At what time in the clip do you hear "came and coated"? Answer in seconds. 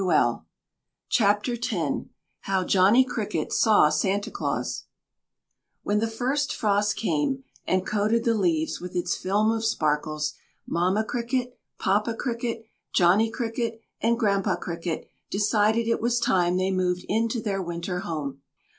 6.95-8.23